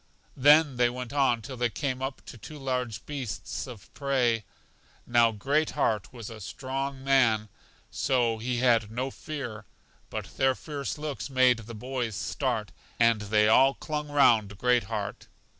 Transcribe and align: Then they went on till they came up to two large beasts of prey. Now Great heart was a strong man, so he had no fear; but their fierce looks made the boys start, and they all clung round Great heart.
Then 0.35 0.77
they 0.77 0.89
went 0.89 1.13
on 1.13 1.43
till 1.43 1.57
they 1.57 1.69
came 1.69 2.01
up 2.01 2.25
to 2.25 2.35
two 2.35 2.57
large 2.57 3.05
beasts 3.05 3.67
of 3.67 3.93
prey. 3.93 4.43
Now 5.05 5.31
Great 5.31 5.69
heart 5.77 6.11
was 6.11 6.31
a 6.31 6.41
strong 6.41 7.03
man, 7.03 7.49
so 7.91 8.39
he 8.39 8.57
had 8.57 8.89
no 8.89 9.11
fear; 9.11 9.65
but 10.09 10.37
their 10.37 10.55
fierce 10.55 10.97
looks 10.97 11.29
made 11.29 11.59
the 11.59 11.75
boys 11.75 12.15
start, 12.15 12.71
and 12.99 13.21
they 13.21 13.47
all 13.47 13.75
clung 13.75 14.07
round 14.09 14.57
Great 14.57 14.85
heart. 14.85 15.27